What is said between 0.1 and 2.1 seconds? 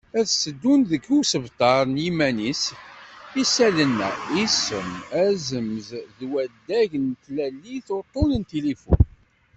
Ad sseddun deg usebter i